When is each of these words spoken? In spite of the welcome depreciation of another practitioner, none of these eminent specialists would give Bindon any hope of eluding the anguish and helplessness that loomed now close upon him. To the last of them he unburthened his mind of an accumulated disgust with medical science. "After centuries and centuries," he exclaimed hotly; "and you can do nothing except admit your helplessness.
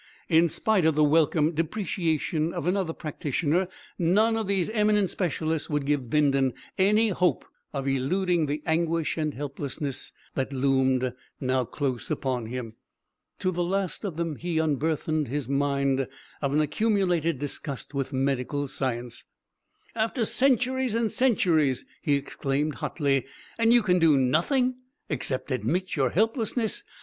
In 0.29 0.49
spite 0.49 0.83
of 0.87 0.95
the 0.95 1.03
welcome 1.03 1.51
depreciation 1.51 2.53
of 2.53 2.65
another 2.65 2.91
practitioner, 2.91 3.67
none 3.99 4.35
of 4.35 4.47
these 4.47 4.67
eminent 4.71 5.11
specialists 5.11 5.69
would 5.69 5.85
give 5.85 6.09
Bindon 6.09 6.53
any 6.79 7.09
hope 7.09 7.45
of 7.71 7.87
eluding 7.87 8.47
the 8.47 8.63
anguish 8.65 9.15
and 9.15 9.31
helplessness 9.35 10.11
that 10.33 10.51
loomed 10.51 11.13
now 11.39 11.65
close 11.65 12.09
upon 12.09 12.47
him. 12.47 12.73
To 13.41 13.51
the 13.51 13.63
last 13.63 14.03
of 14.03 14.17
them 14.17 14.37
he 14.37 14.57
unburthened 14.57 15.27
his 15.27 15.47
mind 15.47 16.07
of 16.41 16.51
an 16.51 16.61
accumulated 16.61 17.37
disgust 17.37 17.93
with 17.93 18.11
medical 18.11 18.67
science. 18.67 19.23
"After 19.93 20.25
centuries 20.25 20.95
and 20.95 21.11
centuries," 21.11 21.85
he 22.01 22.15
exclaimed 22.15 22.73
hotly; 22.81 23.27
"and 23.59 23.71
you 23.71 23.83
can 23.83 23.99
do 23.99 24.17
nothing 24.17 24.77
except 25.09 25.51
admit 25.51 25.95
your 25.95 26.09
helplessness. 26.09 26.83